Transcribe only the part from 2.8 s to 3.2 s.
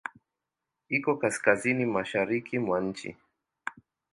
nchi.